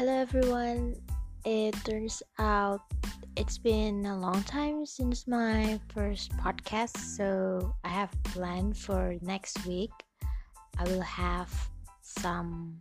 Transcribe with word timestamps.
Hello 0.00 0.16
everyone. 0.16 0.96
It 1.44 1.76
turns 1.84 2.22
out 2.38 2.80
it's 3.36 3.58
been 3.58 4.06
a 4.06 4.16
long 4.16 4.42
time 4.44 4.86
since 4.86 5.28
my 5.28 5.78
first 5.92 6.32
podcast, 6.40 6.96
so 6.96 7.76
I 7.84 7.88
have 7.92 8.08
planned 8.32 8.78
for 8.78 9.20
next 9.20 9.60
week. 9.66 9.92
I 10.80 10.84
will 10.88 11.04
have 11.04 11.52
some 12.00 12.80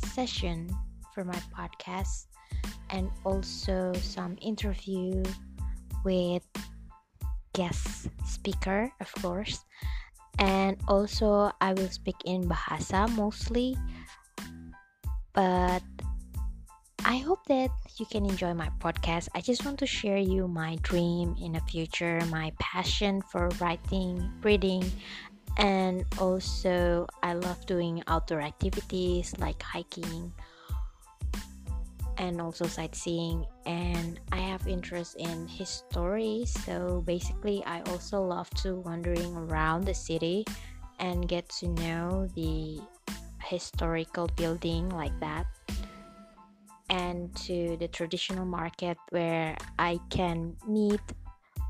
session 0.00 0.72
for 1.12 1.28
my 1.28 1.36
podcast 1.52 2.32
and 2.88 3.12
also 3.28 3.92
some 4.00 4.40
interview 4.40 5.22
with 6.08 6.48
guest 7.52 8.08
speaker, 8.24 8.90
of 9.04 9.12
course. 9.20 9.60
And 10.38 10.80
also 10.88 11.52
I 11.60 11.74
will 11.74 11.92
speak 11.92 12.16
in 12.24 12.48
Bahasa 12.48 13.12
mostly. 13.12 13.76
But 15.36 15.84
I 17.06 17.18
hope 17.18 17.46
that 17.46 17.70
you 17.98 18.06
can 18.06 18.26
enjoy 18.26 18.52
my 18.52 18.68
podcast. 18.80 19.28
I 19.32 19.40
just 19.40 19.64
want 19.64 19.78
to 19.78 19.86
share 19.86 20.18
you 20.18 20.48
my 20.48 20.74
dream 20.82 21.36
in 21.40 21.52
the 21.52 21.60
future, 21.60 22.20
my 22.30 22.50
passion 22.58 23.22
for 23.22 23.48
writing, 23.60 24.28
reading, 24.42 24.82
and 25.56 26.04
also 26.18 27.06
I 27.22 27.34
love 27.34 27.64
doing 27.64 28.02
outdoor 28.08 28.40
activities 28.40 29.32
like 29.38 29.62
hiking 29.62 30.32
and 32.18 32.40
also 32.40 32.66
sightseeing. 32.66 33.46
And 33.66 34.18
I 34.32 34.38
have 34.38 34.66
interest 34.66 35.14
in 35.14 35.46
history 35.46 36.42
so 36.44 37.04
basically 37.06 37.62
I 37.66 37.82
also 37.82 38.20
love 38.20 38.50
to 38.62 38.82
wandering 38.82 39.32
around 39.36 39.84
the 39.84 39.94
city 39.94 40.44
and 40.98 41.28
get 41.28 41.48
to 41.60 41.68
know 41.68 42.26
the 42.34 42.80
historical 43.38 44.26
building 44.34 44.88
like 44.90 45.14
that 45.20 45.46
and 46.96 47.34
to 47.36 47.76
the 47.76 47.88
traditional 47.88 48.46
market 48.46 48.96
where 49.10 49.56
I 49.78 50.00
can 50.08 50.56
meet 50.66 51.04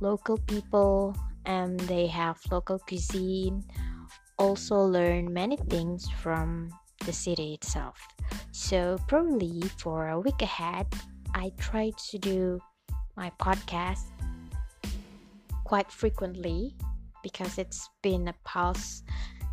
local 0.00 0.36
people 0.36 1.16
and 1.46 1.80
they 1.80 2.06
have 2.08 2.36
local 2.50 2.78
cuisine. 2.78 3.64
Also, 4.38 4.76
learn 4.76 5.32
many 5.32 5.56
things 5.56 6.08
from 6.20 6.68
the 7.06 7.12
city 7.12 7.54
itself. 7.54 7.96
So, 8.52 8.98
probably 9.08 9.62
for 9.78 10.08
a 10.08 10.20
week 10.20 10.42
ahead, 10.42 10.86
I 11.34 11.52
try 11.58 11.92
to 12.10 12.18
do 12.18 12.60
my 13.16 13.30
podcast 13.40 14.04
quite 15.64 15.90
frequently 15.90 16.74
because 17.22 17.56
it's 17.56 17.88
been 18.02 18.28
a 18.28 18.34
pause 18.44 19.02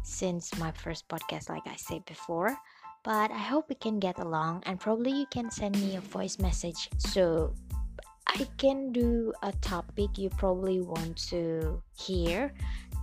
since 0.04 0.52
my 0.58 0.72
first 0.72 1.08
podcast, 1.08 1.48
like 1.50 1.68
I 1.68 1.78
said 1.78 2.04
before 2.06 2.58
but 3.04 3.32
I 3.32 3.38
hope 3.38 3.70
we 3.70 3.76
can 3.76 4.00
get 4.00 4.20
along 4.20 4.64
and 4.66 4.80
probably 4.80 5.12
you 5.12 5.26
can 5.32 5.50
send 5.50 5.80
me 5.82 5.96
a 5.96 6.02
voice 6.02 6.38
message. 6.40 6.90
So 6.98 7.54
I 8.28 8.48
can 8.58 8.92
do 8.92 9.34
a 9.44 9.52
topic 9.62 10.18
you 10.18 10.30
probably 10.30 10.82
want 10.82 11.18
to 11.30 11.82
hear 11.98 12.54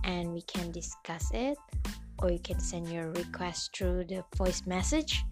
and 0.03 0.33
we 0.33 0.41
can 0.43 0.71
discuss 0.71 1.31
it 1.33 1.57
or 2.19 2.31
you 2.31 2.39
can 2.39 2.59
send 2.59 2.89
your 2.89 3.11
request 3.11 3.75
through 3.75 4.05
the 4.05 4.23
voice 4.35 4.63
message 4.65 5.23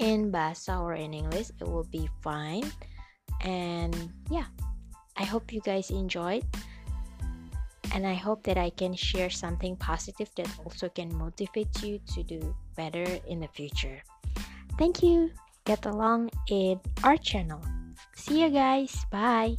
in 0.00 0.32
Bahasa 0.32 0.80
or 0.80 0.94
in 0.94 1.12
English. 1.12 1.50
It 1.60 1.68
will 1.68 1.88
be 1.92 2.08
fine. 2.22 2.64
And 3.42 3.94
yeah 4.30 4.46
I 5.16 5.24
hope 5.24 5.52
you 5.52 5.60
guys 5.60 5.90
enjoyed 5.90 6.44
and 7.94 8.04
I 8.06 8.14
hope 8.14 8.42
that 8.44 8.58
I 8.58 8.70
can 8.70 8.94
share 8.94 9.30
something 9.30 9.76
positive 9.76 10.28
that 10.36 10.48
also 10.64 10.88
can 10.88 11.14
motivate 11.14 11.82
you 11.82 12.00
to 12.14 12.24
do 12.24 12.54
better 12.76 13.06
in 13.28 13.38
the 13.38 13.48
future. 13.48 14.02
Thank 14.78 15.02
you. 15.02 15.30
Get 15.64 15.86
along 15.86 16.30
in 16.48 16.80
our 17.02 17.16
channel. 17.16 17.60
See 18.14 18.42
you 18.42 18.50
guys. 18.50 19.06
Bye. 19.10 19.56